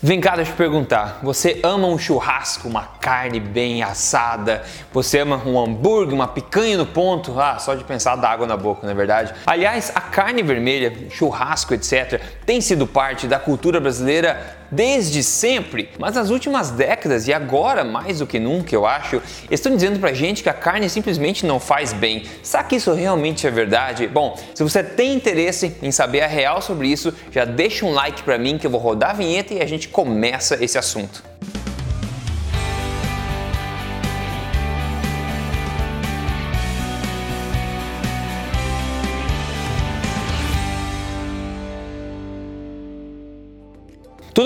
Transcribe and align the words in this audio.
Vem 0.00 0.20
cá, 0.20 0.36
deixa 0.36 0.52
eu 0.52 0.56
perguntar. 0.56 1.18
Você 1.24 1.58
ama 1.64 1.88
um 1.88 1.98
churrasco, 1.98 2.68
uma 2.68 2.84
carne 3.00 3.40
bem 3.40 3.82
assada? 3.82 4.62
Você 4.92 5.18
ama 5.18 5.42
um 5.44 5.58
hambúrguer, 5.58 6.14
uma 6.14 6.28
picanha 6.28 6.78
no 6.78 6.86
ponto? 6.86 7.38
Ah, 7.40 7.58
só 7.58 7.74
de 7.74 7.82
pensar 7.82 8.14
dá 8.14 8.30
água 8.30 8.46
na 8.46 8.56
boca, 8.56 8.86
não 8.86 8.92
é 8.92 8.94
verdade? 8.94 9.34
Aliás, 9.44 9.90
a 9.92 10.00
carne 10.00 10.40
vermelha, 10.40 11.10
churrasco, 11.10 11.74
etc., 11.74 12.20
tem 12.46 12.60
sido 12.60 12.86
parte 12.86 13.26
da 13.26 13.40
cultura 13.40 13.80
brasileira 13.80 14.57
desde 14.70 15.22
sempre, 15.22 15.90
mas 15.98 16.14
nas 16.14 16.30
últimas 16.30 16.70
décadas 16.70 17.26
e 17.26 17.32
agora 17.32 17.84
mais 17.84 18.18
do 18.18 18.26
que 18.26 18.38
nunca, 18.38 18.74
eu 18.74 18.86
acho, 18.86 19.22
estão 19.50 19.74
dizendo 19.74 19.98
pra 19.98 20.12
gente 20.12 20.42
que 20.42 20.48
a 20.48 20.54
carne 20.54 20.88
simplesmente 20.88 21.46
não 21.46 21.60
faz 21.60 21.92
bem. 21.92 22.24
Será 22.42 22.64
que 22.64 22.76
isso 22.76 22.92
realmente 22.92 23.46
é 23.46 23.50
verdade? 23.50 24.06
Bom, 24.06 24.38
se 24.54 24.62
você 24.62 24.82
tem 24.82 25.14
interesse 25.14 25.76
em 25.82 25.90
saber 25.90 26.22
a 26.22 26.26
real 26.26 26.62
sobre 26.62 26.88
isso, 26.88 27.14
já 27.30 27.44
deixa 27.44 27.84
um 27.84 27.92
like 27.92 28.22
pra 28.22 28.38
mim 28.38 28.58
que 28.58 28.66
eu 28.66 28.70
vou 28.70 28.80
rodar 28.80 29.10
a 29.10 29.14
vinheta 29.14 29.54
e 29.54 29.60
a 29.60 29.66
gente 29.66 29.88
começa 29.88 30.62
esse 30.62 30.78
assunto. 30.78 31.27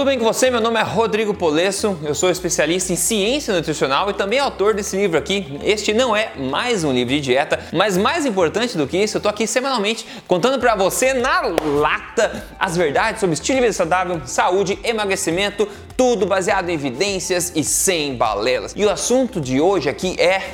Tudo 0.02 0.08
bem 0.08 0.18
com 0.18 0.24
você? 0.24 0.50
Meu 0.50 0.60
nome 0.60 0.80
é 0.80 0.82
Rodrigo 0.82 1.32
Polesso, 1.32 1.96
eu 2.02 2.12
sou 2.12 2.28
especialista 2.28 2.92
em 2.92 2.96
ciência 2.96 3.54
nutricional 3.54 4.10
e 4.10 4.12
também 4.12 4.40
autor 4.40 4.74
desse 4.74 4.96
livro 4.96 5.16
aqui. 5.16 5.60
Este 5.62 5.94
não 5.94 6.16
é 6.16 6.32
mais 6.36 6.82
um 6.82 6.92
livro 6.92 7.14
de 7.14 7.20
dieta, 7.20 7.60
mas 7.72 7.96
mais 7.96 8.26
importante 8.26 8.76
do 8.76 8.84
que 8.84 8.96
isso, 8.98 9.18
eu 9.18 9.20
tô 9.20 9.28
aqui 9.28 9.46
semanalmente 9.46 10.04
contando 10.26 10.58
para 10.58 10.74
você 10.74 11.14
na 11.14 11.42
lata 11.42 12.44
as 12.58 12.76
verdades 12.76 13.20
sobre 13.20 13.34
estilo 13.34 13.58
de 13.58 13.60
vida 13.60 13.72
saudável, 13.72 14.20
saúde, 14.24 14.76
emagrecimento, 14.82 15.68
tudo 15.96 16.26
baseado 16.26 16.68
em 16.68 16.74
evidências 16.74 17.52
e 17.54 17.62
sem 17.62 18.16
balelas. 18.16 18.72
E 18.74 18.84
o 18.84 18.90
assunto 18.90 19.40
de 19.40 19.60
hoje 19.60 19.88
aqui 19.88 20.20
é 20.20 20.50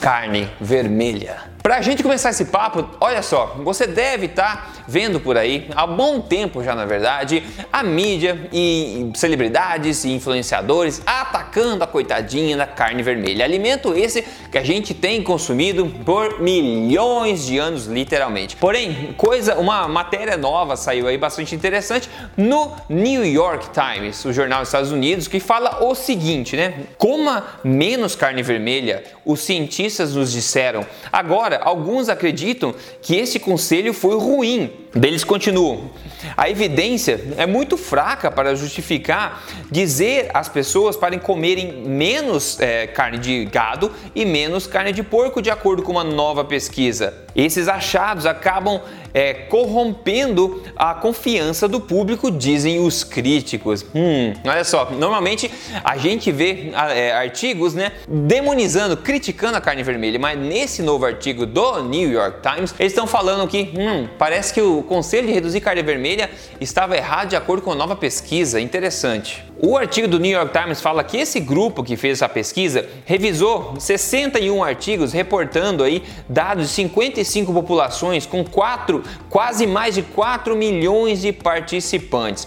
carne 0.00 0.50
vermelha. 0.60 1.54
Para 1.62 1.78
a 1.78 1.82
gente 1.82 2.02
começar 2.02 2.30
esse 2.30 2.44
papo, 2.44 2.88
olha 3.00 3.22
só, 3.22 3.56
você 3.64 3.86
deve 3.86 4.26
estar 4.26 4.56
tá 4.56 4.75
vendo 4.86 5.20
por 5.20 5.36
aí, 5.36 5.68
há 5.74 5.86
bom 5.86 6.20
tempo 6.20 6.62
já 6.62 6.74
na 6.74 6.84
verdade, 6.84 7.42
a 7.72 7.82
mídia 7.82 8.48
e 8.52 9.10
celebridades 9.14 10.04
e 10.04 10.10
influenciadores 10.10 11.02
atacando 11.04 11.84
a 11.84 11.86
coitadinha 11.86 12.56
da 12.56 12.66
carne 12.66 13.02
vermelha. 13.02 13.44
Alimento 13.44 13.94
esse 13.94 14.22
que 14.50 14.58
a 14.58 14.62
gente 14.62 14.94
tem 14.94 15.22
consumido 15.22 15.86
por 16.04 16.40
milhões 16.40 17.46
de 17.46 17.58
anos, 17.58 17.86
literalmente. 17.86 18.56
Porém, 18.56 19.14
coisa, 19.16 19.56
uma 19.56 19.88
matéria 19.88 20.36
nova 20.36 20.76
saiu 20.76 21.06
aí 21.08 21.18
bastante 21.18 21.54
interessante 21.54 22.08
no 22.36 22.72
New 22.88 23.24
York 23.24 23.68
Times, 23.70 24.24
o 24.24 24.32
jornal 24.32 24.60
dos 24.60 24.68
Estados 24.68 24.92
Unidos, 24.92 25.28
que 25.28 25.40
fala 25.40 25.84
o 25.84 25.94
seguinte, 25.94 26.56
né? 26.56 26.74
Coma 26.98 27.44
menos 27.64 28.14
carne 28.14 28.42
vermelha, 28.42 29.02
os 29.24 29.40
cientistas 29.40 30.14
nos 30.14 30.32
disseram. 30.32 30.86
Agora 31.12 31.60
alguns 31.62 32.08
acreditam 32.08 32.74
que 33.02 33.16
esse 33.16 33.38
conselho 33.38 33.92
foi 33.92 34.16
ruim. 34.18 34.70
Eles 34.94 35.24
continuam. 35.24 35.90
A 36.36 36.48
evidência 36.48 37.20
é 37.36 37.46
muito 37.46 37.76
fraca 37.76 38.30
para 38.30 38.54
justificar 38.54 39.44
dizer 39.70 40.30
às 40.32 40.48
pessoas 40.48 40.96
para 40.96 41.18
comerem 41.18 41.82
menos 41.82 42.58
é, 42.60 42.86
carne 42.86 43.18
de 43.18 43.44
gado 43.44 43.92
e 44.14 44.24
menos 44.24 44.66
carne 44.66 44.92
de 44.92 45.02
porco, 45.02 45.42
de 45.42 45.50
acordo 45.50 45.82
com 45.82 45.92
uma 45.92 46.04
nova 46.04 46.44
pesquisa. 46.44 47.12
Esses 47.34 47.68
achados 47.68 48.24
acabam 48.24 48.80
é, 49.16 49.32
corrompendo 49.32 50.62
a 50.76 50.92
confiança 50.92 51.66
do 51.66 51.80
público, 51.80 52.30
dizem 52.30 52.78
os 52.78 53.02
críticos. 53.02 53.82
Hum, 53.94 54.34
olha 54.44 54.62
só, 54.62 54.90
normalmente 54.90 55.50
a 55.82 55.96
gente 55.96 56.30
vê 56.30 56.70
é, 56.94 57.12
artigos 57.12 57.72
né, 57.72 57.92
demonizando, 58.06 58.94
criticando 58.94 59.56
a 59.56 59.60
carne 59.60 59.82
vermelha, 59.82 60.18
mas 60.18 60.38
nesse 60.38 60.82
novo 60.82 61.06
artigo 61.06 61.46
do 61.46 61.82
New 61.84 62.12
York 62.12 62.42
Times, 62.42 62.74
eles 62.78 62.92
estão 62.92 63.06
falando 63.06 63.48
que 63.48 63.72
hum, 63.74 64.06
parece 64.18 64.52
que 64.52 64.60
o 64.60 64.82
conselho 64.82 65.26
de 65.26 65.32
reduzir 65.32 65.62
carne 65.62 65.82
vermelha 65.82 66.28
estava 66.60 66.94
errado 66.94 67.30
de 67.30 67.36
acordo 67.36 67.62
com 67.62 67.72
a 67.72 67.74
nova 67.74 67.96
pesquisa. 67.96 68.60
Interessante. 68.60 69.42
O 69.58 69.74
artigo 69.74 70.06
do 70.06 70.18
New 70.18 70.30
York 70.30 70.52
Times 70.52 70.82
fala 70.82 71.02
que 71.02 71.16
esse 71.16 71.40
grupo 71.40 71.82
que 71.82 71.96
fez 71.96 72.18
essa 72.18 72.28
pesquisa 72.28 72.86
revisou 73.06 73.74
61 73.78 74.62
artigos 74.62 75.14
reportando 75.14 75.82
aí 75.82 76.02
dados 76.28 76.68
de 76.68 76.74
55 76.74 77.54
populações 77.54 78.26
com 78.26 78.44
quatro, 78.44 79.02
quase 79.30 79.66
mais 79.66 79.94
de 79.94 80.02
4 80.02 80.54
milhões 80.54 81.22
de 81.22 81.32
participantes. 81.32 82.46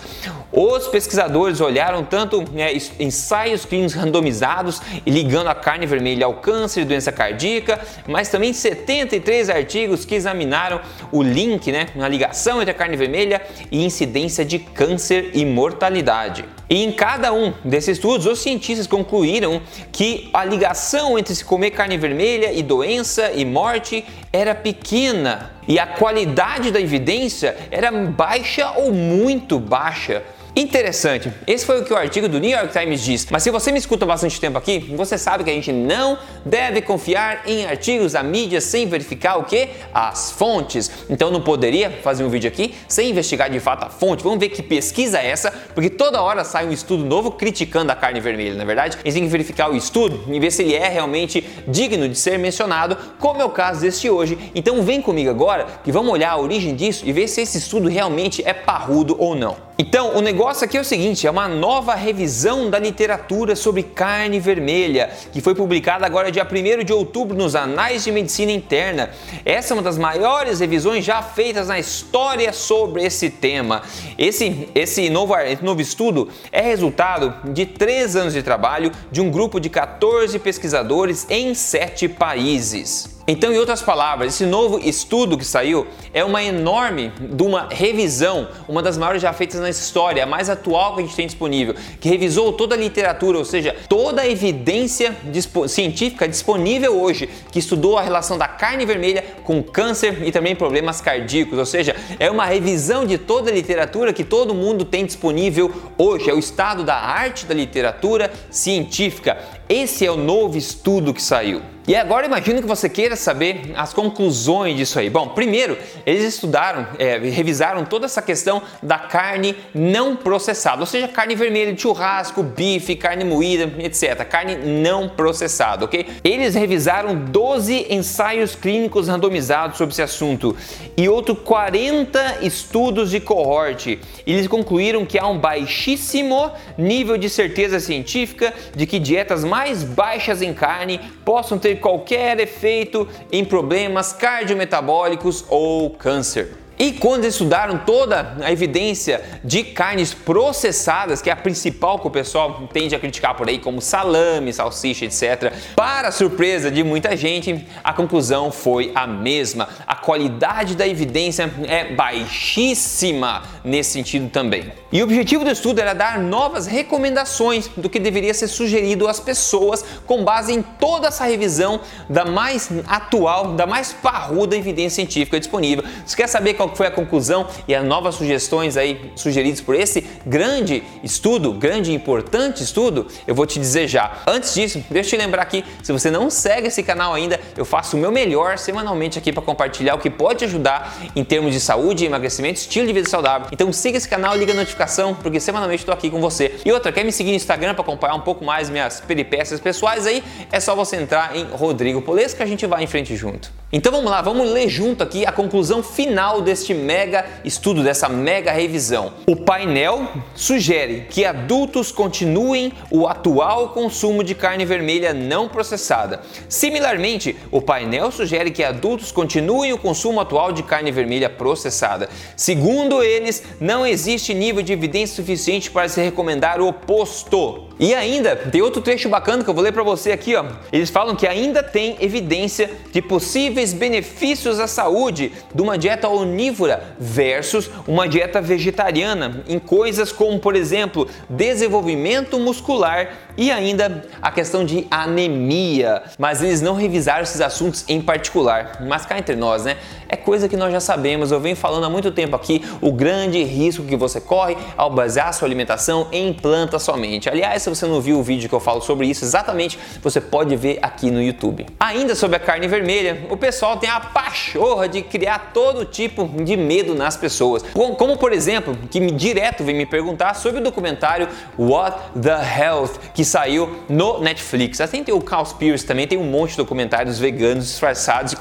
Os 0.51 0.87
pesquisadores 0.87 1.61
olharam 1.61 2.03
tanto 2.03 2.43
né, 2.51 2.73
ensaios 2.99 3.65
clínicos 3.65 3.93
randomizados 3.95 4.79
ligando 5.05 5.47
a 5.47 5.55
carne 5.55 5.87
vermelha 5.87 6.27
ao 6.27 6.35
câncer 6.35 6.81
e 6.81 6.85
doença 6.85 7.11
cardíaca, 7.11 7.79
mas 8.07 8.29
também 8.29 8.53
73 8.53 9.49
artigos 9.49 10.05
que 10.05 10.13
examinaram 10.13 10.79
o 11.11 11.23
link, 11.23 11.71
né, 11.71 11.87
na 11.95 12.07
ligação 12.07 12.61
entre 12.61 12.71
a 12.71 12.75
carne 12.75 12.95
vermelha 12.95 13.41
e 13.71 13.83
incidência 13.83 14.45
de 14.45 14.59
câncer 14.59 15.31
e 15.33 15.43
mortalidade. 15.43 16.45
E 16.69 16.83
em 16.83 16.91
cada 16.99 17.31
um 17.31 17.53
desses 17.63 17.97
estudos, 17.97 18.25
os 18.25 18.39
cientistas 18.39 18.85
concluíram 18.85 19.61
que 19.89 20.29
a 20.33 20.43
ligação 20.43 21.17
entre 21.17 21.33
se 21.33 21.45
comer 21.45 21.71
carne 21.71 21.97
vermelha 21.97 22.51
e 22.51 22.61
doença 22.61 23.31
e 23.31 23.45
morte 23.45 24.03
era 24.33 24.53
pequena 24.53 25.49
e 25.65 25.79
a 25.79 25.87
qualidade 25.87 26.71
da 26.71 26.81
evidência 26.81 27.55
era 27.71 27.89
baixa 27.89 28.71
ou 28.71 28.91
muito 28.91 29.57
baixa. 29.57 30.23
Interessante. 30.55 31.31
Esse 31.45 31.65
foi 31.65 31.81
o 31.81 31.85
que 31.85 31.93
o 31.93 31.95
artigo 31.95 32.27
do 32.27 32.39
New 32.39 32.49
York 32.49 32.77
Times 32.77 33.01
diz. 33.01 33.27
Mas 33.29 33.43
se 33.43 33.51
você 33.51 33.71
me 33.71 33.77
escuta 33.77 34.05
bastante 34.05 34.39
tempo 34.41 34.57
aqui, 34.57 34.79
você 34.95 35.17
sabe 35.17 35.43
que 35.43 35.49
a 35.49 35.53
gente 35.53 35.71
não 35.71 36.17
deve 36.43 36.81
confiar 36.81 37.43
em 37.45 37.65
artigos 37.65 38.13
da 38.13 38.23
mídia 38.23 38.59
sem 38.59 38.87
verificar 38.87 39.37
o 39.37 39.43
que? 39.43 39.69
As 39.93 40.31
fontes. 40.31 40.91
Então 41.09 41.29
não 41.29 41.41
poderia 41.41 41.91
fazer 41.91 42.23
um 42.23 42.29
vídeo 42.29 42.47
aqui 42.47 42.73
sem 42.87 43.11
investigar 43.11 43.49
de 43.49 43.59
fato 43.59 43.85
a 43.85 43.89
fonte. 43.89 44.23
Vamos 44.23 44.39
ver 44.39 44.49
que 44.49 44.63
pesquisa 44.63 45.19
é 45.19 45.27
essa, 45.27 45.51
porque 45.73 45.89
toda 45.89 46.21
hora 46.21 46.43
sai 46.43 46.65
um 46.65 46.71
estudo 46.71 47.05
novo 47.05 47.31
criticando 47.31 47.91
a 47.91 47.95
carne 47.95 48.19
vermelha, 48.19 48.55
na 48.55 48.63
é 48.63 48.65
verdade? 48.65 48.97
E 49.05 49.13
tem 49.13 49.23
que 49.23 49.29
verificar 49.29 49.71
o 49.71 49.75
estudo 49.75 50.23
e 50.33 50.39
ver 50.39 50.51
se 50.51 50.63
ele 50.63 50.73
é 50.73 50.89
realmente 50.89 51.45
digno 51.67 52.09
de 52.09 52.17
ser 52.17 52.39
mencionado, 52.39 52.97
como 53.19 53.41
é 53.41 53.45
o 53.45 53.49
caso 53.49 53.81
deste 53.81 54.09
hoje. 54.09 54.37
Então 54.55 54.81
vem 54.81 55.01
comigo 55.01 55.29
agora 55.29 55.67
que 55.83 55.91
vamos 55.91 56.11
olhar 56.11 56.31
a 56.31 56.37
origem 56.37 56.75
disso 56.75 57.03
e 57.05 57.13
ver 57.13 57.27
se 57.27 57.41
esse 57.41 57.59
estudo 57.59 57.87
realmente 57.87 58.41
é 58.45 58.53
parrudo 58.53 59.15
ou 59.19 59.35
não. 59.35 59.68
Então, 59.81 60.17
o 60.17 60.19
negócio 60.19 60.65
aqui 60.65 60.77
é 60.77 60.81
o 60.81 60.83
seguinte: 60.83 61.25
é 61.25 61.31
uma 61.31 61.47
nova 61.47 61.95
revisão 61.95 62.69
da 62.69 62.77
literatura 62.77 63.55
sobre 63.55 63.81
carne 63.81 64.37
vermelha, 64.37 65.09
que 65.31 65.39
foi 65.39 65.55
publicada 65.55 66.05
agora 66.05 66.29
dia 66.29 66.45
1 66.45 66.83
de 66.83 66.91
outubro 66.91 67.37
nos 67.37 67.55
Anais 67.55 68.03
de 68.03 68.11
Medicina 68.11 68.51
Interna. 68.51 69.11
Essa 69.45 69.73
é 69.73 69.75
uma 69.75 69.81
das 69.81 69.97
maiores 69.97 70.59
revisões 70.59 71.05
já 71.05 71.21
feitas 71.21 71.69
na 71.69 71.79
história 71.79 72.51
sobre 72.51 73.05
esse 73.05 73.29
tema. 73.29 73.81
Esse, 74.17 74.67
esse, 74.75 75.09
novo, 75.09 75.33
esse 75.37 75.63
novo 75.63 75.79
estudo 75.79 76.27
é 76.51 76.59
resultado 76.59 77.33
de 77.53 77.65
três 77.65 78.17
anos 78.17 78.33
de 78.33 78.43
trabalho 78.43 78.91
de 79.09 79.21
um 79.21 79.31
grupo 79.31 79.61
de 79.61 79.69
14 79.69 80.37
pesquisadores 80.39 81.25
em 81.29 81.53
sete 81.53 82.09
países. 82.09 83.18
Então, 83.31 83.53
em 83.53 83.59
outras 83.59 83.83
palavras, 83.83 84.33
esse 84.33 84.43
novo 84.43 84.79
estudo 84.79 85.37
que 85.37 85.45
saiu 85.45 85.85
é 86.15 86.25
uma 86.25 86.43
enorme 86.43 87.11
de 87.19 87.43
uma 87.43 87.67
revisão, 87.69 88.47
uma 88.67 88.81
das 88.81 88.97
maiores 88.97 89.21
já 89.21 89.31
feitas 89.31 89.61
na 89.61 89.69
história, 89.69 90.23
a 90.23 90.25
mais 90.25 90.49
atual 90.49 90.95
que 90.95 91.01
a 91.01 91.05
gente 91.05 91.15
tem 91.15 91.27
disponível, 91.27 91.75
que 91.99 92.09
revisou 92.09 92.51
toda 92.53 92.73
a 92.73 92.77
literatura, 92.77 93.37
ou 93.37 93.45
seja, 93.45 93.75
toda 93.87 94.23
a 94.23 94.27
evidência 94.27 95.15
dispo 95.25 95.67
científica 95.67 96.27
disponível 96.27 96.99
hoje, 96.99 97.29
que 97.51 97.59
estudou 97.59 97.99
a 97.99 98.01
relação 98.01 98.35
da 98.35 98.47
carne 98.47 98.83
vermelha 98.83 99.23
com 99.43 99.61
câncer 99.61 100.25
e 100.25 100.31
também 100.31 100.55
problemas 100.55 100.99
cardíacos, 100.99 101.59
ou 101.59 101.67
seja, 101.67 101.95
é 102.19 102.31
uma 102.31 102.45
revisão 102.45 103.05
de 103.05 103.19
toda 103.19 103.51
a 103.51 103.53
literatura 103.53 104.11
que 104.11 104.23
todo 104.23 104.55
mundo 104.55 104.83
tem 104.83 105.05
disponível 105.05 105.71
hoje, 105.99 106.31
é 106.31 106.33
o 106.33 106.39
estado 106.39 106.83
da 106.83 106.95
arte 106.95 107.45
da 107.45 107.53
literatura 107.53 108.31
científica. 108.49 109.37
Esse 109.69 110.03
é 110.03 110.09
o 110.09 110.17
novo 110.17 110.57
estudo 110.57 111.13
que 111.13 111.21
saiu. 111.21 111.61
E 111.89 111.95
agora 111.95 112.27
imagino 112.27 112.61
que 112.61 112.67
você 112.67 112.87
queira 112.87 113.15
saber 113.15 113.71
as 113.75 113.93
conclusões 113.93 114.77
disso 114.77 114.99
aí. 114.99 115.09
Bom, 115.09 115.29
primeiro, 115.29 115.75
eles 116.05 116.23
estudaram, 116.23 116.87
é, 116.99 117.17
revisaram 117.17 117.83
toda 117.83 118.05
essa 118.05 118.21
questão 118.21 118.61
da 118.83 118.99
carne 118.99 119.55
não 119.73 120.15
processada, 120.15 120.81
ou 120.81 120.85
seja, 120.85 121.07
carne 121.07 121.33
vermelha 121.33 121.75
churrasco, 121.75 122.43
bife, 122.43 122.95
carne 122.95 123.23
moída, 123.23 123.71
etc. 123.79 124.23
Carne 124.23 124.55
não 124.55 125.09
processada, 125.09 125.85
ok? 125.85 126.05
Eles 126.23 126.53
revisaram 126.53 127.15
12 127.15 127.87
ensaios 127.89 128.53
clínicos 128.53 129.07
randomizados 129.07 129.77
sobre 129.77 129.93
esse 129.93 130.03
assunto 130.03 130.55
e 130.95 131.09
outro 131.09 131.35
40 131.35 132.39
estudos 132.43 133.09
de 133.09 133.19
cohorte. 133.19 133.99
Eles 134.27 134.47
concluíram 134.47 135.07
que 135.07 135.17
há 135.17 135.25
um 135.27 135.39
baixíssimo 135.39 136.51
nível 136.77 137.17
de 137.17 137.31
certeza 137.31 137.79
científica 137.79 138.53
de 138.75 138.85
que 138.85 138.99
dietas 138.99 139.43
mais 139.43 139.58
baixas 139.83 140.41
em 140.41 140.53
carne 140.53 140.99
possam 141.25 141.59
ter 141.59 141.79
qualquer 141.79 142.39
efeito 142.39 143.07
em 143.31 143.43
problemas 143.43 144.13
cardiometabólicos 144.13 145.45
ou 145.49 145.89
câncer. 145.91 146.68
E 146.81 146.93
quando 146.93 147.25
estudaram 147.25 147.77
toda 147.79 148.37
a 148.41 148.53
evidência 148.53 149.21
de 149.43 149.65
carnes 149.65 150.13
processadas, 150.13 151.21
que 151.21 151.29
é 151.29 151.33
a 151.33 151.35
principal 151.35 151.99
que 151.99 152.07
o 152.07 152.09
pessoal 152.09 152.69
tende 152.71 152.95
a 152.95 152.99
criticar 152.99 153.35
por 153.35 153.49
aí, 153.49 153.59
como 153.59 153.81
salame, 153.81 154.53
salsicha, 154.53 155.03
etc., 155.03 155.51
para 155.75 156.09
surpresa 156.09 156.71
de 156.71 156.81
muita 156.81 157.17
gente, 157.17 157.67
a 157.83 157.91
conclusão 157.91 158.49
foi 158.49 158.93
a 158.95 159.05
mesma. 159.05 159.67
A 159.85 159.97
qualidade 159.97 160.73
da 160.73 160.87
evidência 160.87 161.53
é 161.67 161.93
baixíssima 161.93 163.43
nesse 163.61 163.91
sentido 163.91 164.29
também. 164.29 164.71
E 164.89 165.01
o 165.01 165.03
objetivo 165.03 165.43
do 165.43 165.51
estudo 165.51 165.79
era 165.79 165.93
dar 165.93 166.17
novas 166.17 166.65
recomendações 166.65 167.67
do 167.75 167.89
que 167.89 167.99
deveria 167.99 168.33
ser 168.33 168.47
sugerido 168.47 169.05
às 169.05 169.19
pessoas 169.19 169.83
com 170.05 170.23
base 170.23 170.53
em 170.53 170.61
toda 170.61 171.09
essa 171.09 171.25
revisão 171.25 171.81
da 172.09 172.23
mais 172.23 172.69
atual, 172.87 173.51
da 173.55 173.67
mais 173.67 173.91
parruda 173.91 174.55
evidência 174.55 174.95
científica 174.95 175.37
disponível. 175.37 175.83
Você 176.05 176.15
quer 176.15 176.27
saber 176.27 176.53
qual 176.53 176.68
foi 176.77 176.87
a 176.87 176.91
conclusão 176.91 177.47
e 177.67 177.75
as 177.75 177.83
novas 177.83 178.15
sugestões 178.15 178.77
aí 178.77 179.11
sugeridas 179.15 179.61
por 179.61 179.75
esse 179.75 180.05
grande 180.25 180.83
estudo, 181.03 181.53
grande 181.53 181.91
e 181.91 181.95
importante 181.95 182.63
estudo? 182.63 183.07
Eu 183.25 183.35
vou 183.35 183.45
te 183.45 183.59
dizer 183.59 183.87
já. 183.87 184.19
Antes 184.27 184.53
disso, 184.53 184.83
deixa 184.89 185.15
eu 185.15 185.19
te 185.19 185.25
lembrar 185.25 185.41
aqui, 185.41 185.63
se 185.83 185.91
você 185.91 186.09
não 186.11 186.29
segue 186.29 186.67
esse 186.67 186.83
canal 186.83 187.13
ainda, 187.13 187.39
eu 187.57 187.65
faço 187.65 187.97
o 187.97 187.99
meu 187.99 188.11
melhor 188.11 188.57
semanalmente 188.57 189.17
aqui 189.17 189.31
para 189.31 189.41
compartilhar 189.41 189.95
o 189.95 189.99
que 189.99 190.09
pode 190.09 190.45
ajudar 190.45 190.95
em 191.15 191.23
termos 191.23 191.53
de 191.53 191.59
saúde, 191.59 192.05
emagrecimento, 192.05 192.59
estilo 192.59 192.87
de 192.87 192.93
vida 192.93 193.09
saudável. 193.09 193.47
Então 193.51 193.71
siga 193.71 193.97
esse 193.97 194.07
canal, 194.07 194.35
liga 194.35 194.53
a 194.53 194.55
notificação, 194.55 195.13
porque 195.13 195.39
semanalmente 195.39 195.81
estou 195.81 195.93
aqui 195.93 196.09
com 196.09 196.19
você. 196.19 196.59
E 196.65 196.71
outra, 196.71 196.91
quer 196.91 197.03
me 197.03 197.11
seguir 197.11 197.31
no 197.31 197.35
Instagram 197.35 197.73
para 197.73 197.83
acompanhar 197.83 198.15
um 198.15 198.21
pouco 198.21 198.43
mais 198.43 198.69
minhas 198.69 198.99
peripécias 199.01 199.59
pessoais 199.59 200.05
aí? 200.05 200.23
É 200.51 200.59
só 200.59 200.75
você 200.75 200.97
entrar 200.97 201.35
em 201.35 201.45
Rodrigo 201.45 202.01
Polesco 202.01 202.37
que 202.37 202.43
a 202.43 202.45
gente 202.45 202.65
vai 202.65 202.83
em 202.83 202.87
frente 202.87 203.15
junto. 203.15 203.51
Então 203.71 203.91
vamos 203.91 204.09
lá, 204.09 204.21
vamos 204.21 204.49
ler 204.49 204.67
junto 204.67 205.03
aqui 205.03 205.25
a 205.25 205.31
conclusão 205.31 205.83
final 205.83 206.41
deste 206.59 206.73
mega 206.73 207.25
estudo, 207.43 207.83
dessa 207.83 208.09
mega 208.09 208.51
revisão. 208.51 209.13
O 209.25 209.35
painel 209.35 210.07
sugere 210.35 211.07
que 211.09 211.23
adultos 211.23 211.91
continuem 211.91 212.73
o 212.91 213.07
atual 213.07 213.69
consumo 213.69 214.23
de 214.23 214.35
carne 214.35 214.65
vermelha 214.65 215.13
não 215.13 215.47
processada. 215.47 216.21
Similarmente, 216.49 217.37
o 217.49 217.61
painel 217.61 218.11
sugere 218.11 218.51
que 218.51 218.63
adultos 218.63 219.11
continuem 219.11 219.71
o 219.71 219.77
consumo 219.77 220.19
atual 220.19 220.51
de 220.51 220.63
carne 220.63 220.91
vermelha 220.91 221.29
processada. 221.29 222.09
Segundo 222.35 223.01
eles, 223.01 223.43
não 223.59 223.85
existe 223.85 224.33
nível 224.33 224.61
de 224.61 224.73
evidência 224.73 225.15
suficiente 225.15 225.71
para 225.71 225.87
se 225.87 226.01
recomendar 226.01 226.59
o 226.59 226.67
oposto. 226.67 227.68
E 227.79 227.95
ainda 227.95 228.35
tem 228.35 228.61
outro 228.61 228.81
trecho 228.81 229.07
bacana 229.07 229.41
que 229.41 229.49
eu 229.49 229.53
vou 229.53 229.63
ler 229.63 229.71
para 229.71 229.83
você 229.83 230.11
aqui, 230.11 230.35
ó. 230.35 230.43
Eles 230.69 230.89
falam 230.89 231.15
que 231.15 231.25
ainda 231.25 231.63
tem 231.63 231.95
evidência 232.01 232.69
de 232.91 233.01
possíveis 233.01 233.71
benefícios 233.73 234.59
à 234.59 234.67
saúde 234.67 235.31
de 235.55 235.61
uma 235.61 235.77
dieta 235.77 236.09
onívora 236.09 236.83
versus 236.99 237.71
uma 237.87 238.05
dieta 238.05 238.41
vegetariana 238.41 239.43
em 239.47 239.57
coisas 239.57 240.11
como, 240.11 240.37
por 240.39 240.57
exemplo, 240.57 241.07
desenvolvimento 241.29 242.37
muscular 242.37 243.11
e 243.37 243.49
ainda 243.49 244.03
a 244.21 244.29
questão 244.29 244.65
de 244.65 244.85
anemia. 244.91 246.03
Mas 246.17 246.43
eles 246.43 246.61
não 246.61 246.73
revisaram 246.73 247.23
esses 247.23 247.39
assuntos 247.39 247.85
em 247.87 248.01
particular. 248.01 248.81
Mas 248.81 249.05
cá 249.05 249.17
entre 249.17 249.37
nós, 249.37 249.63
né? 249.63 249.77
É 250.09 250.17
coisa 250.17 250.49
que 250.49 250.57
nós 250.57 250.73
já 250.73 250.81
sabemos. 250.81 251.31
Eu 251.31 251.39
venho 251.39 251.55
falando 251.55 251.85
há 251.85 251.89
muito 251.89 252.11
tempo 252.11 252.35
aqui 252.35 252.61
o 252.81 252.91
grande 252.91 253.41
risco 253.43 253.85
que 253.85 253.95
você 253.95 254.19
corre 254.19 254.57
ao 254.75 254.89
basear 254.89 255.33
sua 255.33 255.47
alimentação 255.47 256.07
em 256.11 256.33
plantas 256.33 256.83
somente. 256.83 257.29
Aliás, 257.29 257.68
se 257.75 257.81
você 257.81 257.85
não 257.85 258.01
viu 258.01 258.19
o 258.19 258.23
vídeo 258.23 258.49
que 258.49 258.55
eu 258.55 258.59
falo 258.59 258.81
sobre 258.81 259.07
isso, 259.07 259.23
exatamente 259.23 259.77
você 260.01 260.19
pode 260.19 260.55
ver 260.55 260.79
aqui 260.81 261.11
no 261.11 261.21
YouTube. 261.21 261.65
Ainda 261.79 262.15
sobre 262.15 262.37
a 262.37 262.39
carne 262.39 262.67
vermelha, 262.67 263.27
o 263.29 263.37
pessoal 263.37 263.77
tem 263.77 263.89
a 263.89 263.99
pachorra 263.99 264.87
de 264.87 265.01
criar 265.01 265.51
todo 265.53 265.85
tipo 265.85 266.27
de 266.43 266.57
medo 266.57 266.95
nas 266.95 267.15
pessoas. 267.15 267.63
Como, 267.97 268.17
por 268.17 268.33
exemplo, 268.33 268.77
que 268.89 268.99
me 268.99 269.11
direto 269.11 269.63
vem 269.63 269.75
me 269.75 269.85
perguntar 269.85 270.33
sobre 270.33 270.59
o 270.59 270.63
documentário 270.63 271.27
What 271.57 271.97
the 272.21 272.59
Health, 272.59 272.99
que 273.13 273.23
saiu 273.23 273.83
no 273.87 274.19
Netflix. 274.19 274.81
Assim 274.81 275.03
tem 275.03 275.13
o 275.13 275.21
Cowspiracy 275.21 275.85
também, 275.85 276.07
tem 276.07 276.17
um 276.17 276.23
monte 276.23 276.51
de 276.51 276.57
documentários 276.57 277.19
veganos 277.19 277.65
disfarçados 277.65 278.31
de, 278.31 278.37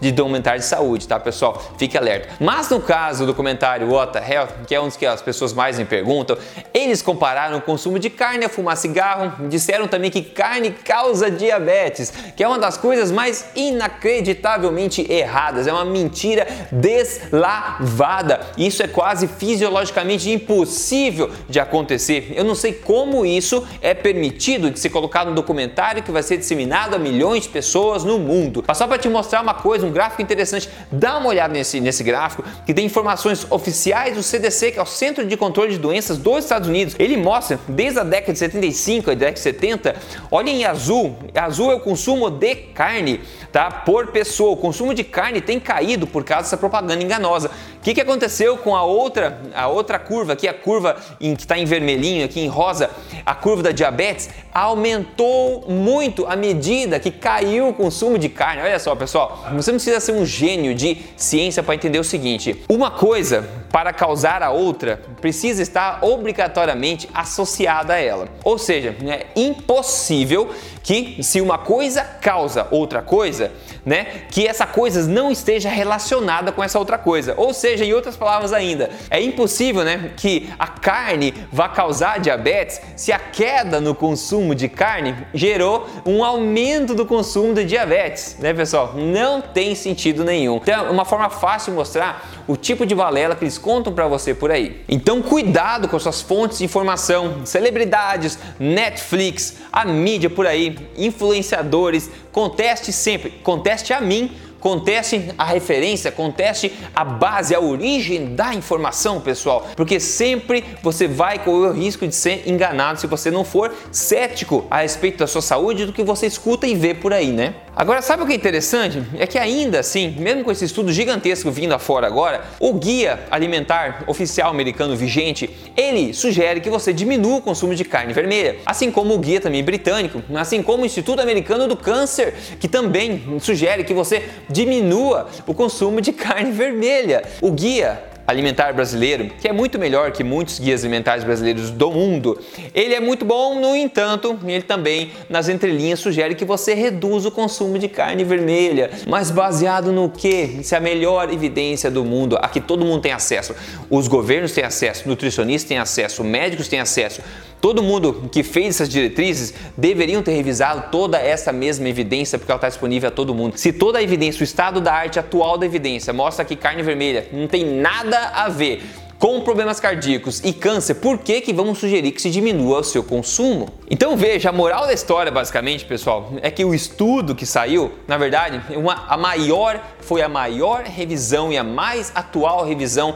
de 0.00 0.12
documentário 0.12 0.60
de 0.60 0.66
saúde, 0.66 1.06
tá 1.06 1.18
pessoal? 1.20 1.62
Fique 1.78 1.96
alerta. 1.96 2.28
Mas 2.40 2.68
no 2.68 2.80
caso 2.80 3.20
do 3.20 3.26
documentário 3.28 3.90
What 3.90 4.12
the 4.12 4.34
Health, 4.34 4.48
que 4.66 4.74
é 4.74 4.80
um 4.80 4.86
dos 4.86 4.96
que 4.96 5.06
as 5.06 5.22
pessoas 5.22 5.52
mais 5.52 5.78
me 5.78 5.84
perguntam, 5.84 6.36
eles 6.72 7.02
compararam 7.02 7.58
o 7.58 7.60
consumo 7.60 7.98
de 7.98 8.10
carne 8.10 8.44
a 8.44 8.48
fumar 8.64 8.76
cigarro, 8.78 9.48
disseram 9.48 9.86
também 9.86 10.10
que 10.10 10.22
carne 10.22 10.70
causa 10.70 11.30
diabetes, 11.30 12.12
que 12.34 12.42
é 12.42 12.48
uma 12.48 12.58
das 12.58 12.78
coisas 12.78 13.10
mais 13.10 13.44
inacreditavelmente 13.54 15.06
erradas, 15.12 15.66
é 15.66 15.72
uma 15.72 15.84
mentira 15.84 16.46
deslavada. 16.72 18.40
Isso 18.56 18.82
é 18.82 18.88
quase 18.88 19.28
fisiologicamente 19.28 20.30
impossível 20.30 21.30
de 21.48 21.60
acontecer. 21.60 22.32
Eu 22.34 22.44
não 22.44 22.54
sei 22.54 22.72
como 22.72 23.26
isso 23.26 23.66
é 23.82 23.92
permitido 23.92 24.70
de 24.70 24.80
ser 24.80 24.88
colocado 24.88 25.28
no 25.28 25.34
documentário 25.34 26.02
que 26.02 26.10
vai 26.10 26.22
ser 26.22 26.38
disseminado 26.38 26.96
a 26.96 26.98
milhões 26.98 27.42
de 27.42 27.50
pessoas 27.50 28.02
no 28.02 28.18
mundo. 28.18 28.64
Mas 28.66 28.78
só 28.78 28.86
para 28.86 28.98
te 28.98 29.08
mostrar 29.08 29.42
uma 29.42 29.54
coisa, 29.54 29.86
um 29.86 29.92
gráfico 29.92 30.22
interessante, 30.22 30.70
dá 30.90 31.18
uma 31.18 31.28
olhada 31.28 31.52
nesse, 31.52 31.80
nesse 31.80 32.02
gráfico 32.02 32.44
que 32.64 32.72
tem 32.72 32.86
informações 32.86 33.46
oficiais 33.50 34.16
do 34.16 34.22
CDC, 34.22 34.72
que 34.72 34.78
é 34.78 34.82
o 34.82 34.86
Centro 34.86 35.26
de 35.26 35.36
Controle 35.36 35.72
de 35.72 35.78
Doenças 35.78 36.16
dos 36.16 36.44
Estados 36.44 36.68
Unidos. 36.68 36.96
Ele 36.98 37.16
mostra 37.16 37.58
desde 37.68 37.98
a 37.98 38.04
década 38.04 38.32
de 38.32 38.38
75 38.54 39.10
a 39.10 39.14
de 39.14 39.38
70, 39.38 39.96
olha 40.30 40.50
em 40.50 40.64
azul, 40.64 41.16
azul 41.34 41.72
é 41.72 41.74
o 41.74 41.80
consumo 41.80 42.30
de 42.30 42.54
carne, 42.54 43.20
tá? 43.50 43.70
Por 43.70 44.08
pessoa. 44.08 44.52
O 44.52 44.56
consumo 44.56 44.94
de 44.94 45.02
carne 45.02 45.40
tem 45.40 45.58
caído 45.58 46.06
por 46.06 46.24
causa 46.24 46.44
dessa 46.44 46.56
propaganda 46.56 47.02
enganosa. 47.02 47.50
O 47.84 47.86
que, 47.86 47.92
que 47.92 48.00
aconteceu 48.00 48.56
com 48.56 48.74
a 48.74 48.82
outra, 48.82 49.38
a 49.54 49.68
outra 49.68 49.98
curva 49.98 50.32
aqui, 50.32 50.48
a 50.48 50.54
curva 50.54 50.96
em, 51.20 51.36
que 51.36 51.42
está 51.42 51.58
em 51.58 51.66
vermelhinho, 51.66 52.24
aqui 52.24 52.40
em 52.40 52.48
rosa, 52.48 52.88
a 53.26 53.34
curva 53.34 53.62
da 53.62 53.72
diabetes, 53.72 54.30
aumentou 54.54 55.66
muito 55.68 56.24
à 56.26 56.34
medida 56.34 56.98
que 56.98 57.10
caiu 57.10 57.68
o 57.68 57.74
consumo 57.74 58.18
de 58.18 58.30
carne. 58.30 58.62
Olha 58.62 58.78
só, 58.78 58.96
pessoal, 58.96 59.44
você 59.52 59.70
não 59.70 59.76
precisa 59.76 60.00
ser 60.00 60.12
um 60.12 60.24
gênio 60.24 60.74
de 60.74 60.96
ciência 61.14 61.62
para 61.62 61.74
entender 61.74 61.98
o 61.98 62.04
seguinte: 62.04 62.64
uma 62.70 62.90
coisa 62.90 63.46
para 63.70 63.92
causar 63.92 64.42
a 64.42 64.50
outra 64.50 65.02
precisa 65.20 65.60
estar 65.60 65.98
obrigatoriamente 66.02 67.06
associada 67.12 67.92
a 67.92 68.00
ela. 68.00 68.28
Ou 68.42 68.56
seja, 68.56 68.96
é 69.06 69.26
impossível 69.36 70.48
que 70.84 71.22
se 71.22 71.40
uma 71.40 71.56
coisa 71.56 72.04
causa 72.04 72.68
outra 72.70 73.00
coisa, 73.00 73.50
né, 73.86 74.06
que 74.30 74.46
essa 74.46 74.66
coisa 74.66 75.08
não 75.08 75.30
esteja 75.30 75.70
relacionada 75.70 76.52
com 76.52 76.62
essa 76.62 76.78
outra 76.78 76.98
coisa. 76.98 77.34
Ou 77.38 77.54
seja, 77.54 77.84
em 77.84 77.94
outras 77.94 78.16
palavras 78.16 78.52
ainda, 78.52 78.90
é 79.10 79.20
impossível, 79.20 79.82
né, 79.82 80.12
que 80.14 80.50
a 80.58 80.66
carne 80.66 81.34
vá 81.50 81.70
causar 81.70 82.20
diabetes 82.20 82.80
se 82.96 83.12
a 83.12 83.18
queda 83.18 83.80
no 83.80 83.94
consumo 83.94 84.54
de 84.54 84.68
carne 84.68 85.16
gerou 85.32 85.88
um 86.04 86.22
aumento 86.22 86.94
do 86.94 87.06
consumo 87.06 87.54
de 87.54 87.64
diabetes, 87.64 88.36
né, 88.38 88.52
pessoal? 88.52 88.92
Não 88.94 89.40
tem 89.40 89.74
sentido 89.74 90.22
nenhum. 90.22 90.56
Então, 90.56 90.86
é 90.86 90.90
uma 90.90 91.06
forma 91.06 91.30
fácil 91.30 91.72
de 91.72 91.78
mostrar 91.78 92.44
o 92.46 92.56
tipo 92.56 92.84
de 92.84 92.94
balela 92.94 93.34
que 93.34 93.44
eles 93.44 93.56
contam 93.56 93.92
para 93.92 94.06
você 94.06 94.34
por 94.34 94.50
aí. 94.50 94.84
Então, 94.86 95.22
cuidado 95.22 95.88
com 95.88 95.98
suas 95.98 96.20
fontes 96.20 96.58
de 96.58 96.64
informação, 96.64 97.40
celebridades, 97.46 98.38
Netflix, 98.58 99.56
a 99.72 99.86
mídia 99.86 100.28
por 100.28 100.46
aí, 100.46 100.73
influenciadores, 100.96 102.10
conteste 102.32 102.92
sempre, 102.92 103.30
conteste 103.42 103.92
a 103.92 104.00
mim 104.00 104.30
conteste 104.64 105.30
a 105.36 105.44
referência, 105.44 106.10
conteste 106.10 106.72
a 106.96 107.04
base, 107.04 107.54
a 107.54 107.60
origem 107.60 108.34
da 108.34 108.54
informação, 108.54 109.20
pessoal, 109.20 109.66
porque 109.76 110.00
sempre 110.00 110.64
você 110.82 111.06
vai 111.06 111.38
correr 111.38 111.68
o 111.68 111.72
risco 111.72 112.08
de 112.08 112.14
ser 112.14 112.48
enganado 112.48 112.98
se 112.98 113.06
você 113.06 113.30
não 113.30 113.44
for 113.44 113.74
cético 113.92 114.66
a 114.70 114.80
respeito 114.80 115.18
da 115.18 115.26
sua 115.26 115.42
saúde 115.42 115.84
do 115.84 115.92
que 115.92 116.02
você 116.02 116.26
escuta 116.26 116.66
e 116.66 116.74
vê 116.74 116.94
por 116.94 117.12
aí, 117.12 117.30
né? 117.30 117.56
Agora, 117.76 118.00
sabe 118.00 118.22
o 118.22 118.26
que 118.26 118.32
é 118.32 118.36
interessante? 118.36 119.02
É 119.18 119.26
que 119.26 119.36
ainda 119.36 119.80
assim, 119.80 120.14
mesmo 120.16 120.44
com 120.44 120.50
esse 120.52 120.64
estudo 120.64 120.92
gigantesco 120.92 121.50
vindo 121.50 121.74
afora 121.74 122.06
agora, 122.06 122.44
o 122.60 122.72
guia 122.72 123.24
alimentar 123.32 124.04
oficial 124.06 124.48
americano 124.48 124.96
vigente, 124.96 125.50
ele 125.76 126.14
sugere 126.14 126.60
que 126.60 126.70
você 126.70 126.92
diminua 126.92 127.38
o 127.38 127.42
consumo 127.42 127.74
de 127.74 127.84
carne 127.84 128.12
vermelha, 128.12 128.58
assim 128.64 128.92
como 128.92 129.12
o 129.12 129.18
guia 129.18 129.40
também 129.40 129.62
britânico, 129.62 130.22
assim 130.36 130.62
como 130.62 130.84
o 130.84 130.86
Instituto 130.86 131.20
Americano 131.20 131.66
do 131.66 131.76
Câncer, 131.76 132.34
que 132.60 132.68
também 132.68 133.24
sugere 133.40 133.82
que 133.82 133.92
você 133.92 134.22
diminua 134.54 135.26
o 135.46 135.52
consumo 135.52 136.00
de 136.00 136.12
carne 136.14 136.52
vermelha. 136.52 137.24
O 137.42 137.50
guia 137.50 138.14
alimentar 138.26 138.72
brasileiro, 138.72 139.30
que 139.38 139.46
é 139.46 139.52
muito 139.52 139.78
melhor 139.78 140.10
que 140.10 140.24
muitos 140.24 140.58
guias 140.58 140.82
alimentares 140.82 141.24
brasileiros 141.24 141.70
do 141.70 141.90
mundo. 141.90 142.40
Ele 142.74 142.94
é 142.94 143.00
muito 143.00 143.24
bom, 143.24 143.60
no 143.60 143.76
entanto, 143.76 144.38
ele 144.46 144.62
também 144.62 145.10
nas 145.28 145.48
entrelinhas 145.48 146.00
sugere 146.00 146.34
que 146.34 146.44
você 146.44 146.74
reduza 146.74 147.28
o 147.28 147.30
consumo 147.30 147.78
de 147.78 147.88
carne 147.88 148.24
vermelha, 148.24 148.90
mas 149.06 149.30
baseado 149.30 149.92
no 149.92 150.08
que? 150.08 150.60
Se 150.62 150.74
é 150.74 150.78
a 150.78 150.80
melhor 150.80 151.30
evidência 151.30 151.90
do 151.90 152.04
mundo, 152.04 152.38
a 152.40 152.48
que 152.48 152.60
todo 152.60 152.84
mundo 152.84 153.02
tem 153.02 153.12
acesso. 153.12 153.54
Os 153.90 154.08
governos 154.08 154.52
têm 154.52 154.64
acesso, 154.64 155.06
nutricionistas 155.06 155.68
têm 155.68 155.78
acesso, 155.78 156.24
médicos 156.24 156.68
têm 156.68 156.80
acesso. 156.80 157.20
Todo 157.64 157.82
mundo 157.82 158.28
que 158.30 158.42
fez 158.42 158.74
essas 158.74 158.90
diretrizes 158.90 159.54
deveriam 159.74 160.22
ter 160.22 160.32
revisado 160.32 160.90
toda 160.92 161.16
essa 161.16 161.50
mesma 161.50 161.88
evidência, 161.88 162.38
porque 162.38 162.52
ela 162.52 162.58
está 162.58 162.68
disponível 162.68 163.08
a 163.08 163.10
todo 163.10 163.34
mundo. 163.34 163.56
Se 163.56 163.72
toda 163.72 163.98
a 163.98 164.02
evidência, 164.02 164.42
o 164.42 164.44
estado 164.44 164.82
da 164.82 164.92
arte 164.92 165.18
atual 165.18 165.56
da 165.56 165.64
evidência 165.64 166.12
mostra 166.12 166.44
que 166.44 166.56
carne 166.56 166.82
vermelha 166.82 167.26
não 167.32 167.48
tem 167.48 167.64
nada 167.64 168.18
a 168.34 168.50
ver 168.50 168.82
com 169.18 169.40
problemas 169.40 169.80
cardíacos 169.80 170.42
e 170.44 170.52
câncer, 170.52 170.96
por 170.96 171.16
que, 171.16 171.40
que 171.40 171.54
vamos 171.54 171.78
sugerir 171.78 172.12
que 172.12 172.20
se 172.20 172.28
diminua 172.28 172.80
o 172.80 172.84
seu 172.84 173.02
consumo? 173.02 173.70
Então 173.90 174.14
veja, 174.14 174.50
a 174.50 174.52
moral 174.52 174.86
da 174.86 174.92
história, 174.92 175.32
basicamente, 175.32 175.86
pessoal, 175.86 176.34
é 176.42 176.50
que 176.50 176.62
o 176.66 176.74
estudo 176.74 177.34
que 177.34 177.46
saiu, 177.46 177.92
na 178.06 178.18
verdade, 178.18 178.60
uma, 178.76 179.06
a 179.08 179.16
maior 179.16 179.80
foi 180.00 180.20
a 180.20 180.28
maior 180.28 180.82
revisão 180.82 181.50
e 181.50 181.56
a 181.56 181.64
mais 181.64 182.12
atual 182.14 182.66
revisão 182.66 183.14